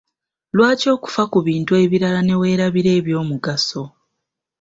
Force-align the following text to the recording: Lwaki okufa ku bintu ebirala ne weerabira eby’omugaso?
Lwaki 0.55 0.87
okufa 0.95 1.23
ku 1.31 1.39
bintu 1.47 1.71
ebirala 1.83 2.19
ne 2.23 2.35
weerabira 2.39 2.89
eby’omugaso? 2.99 3.83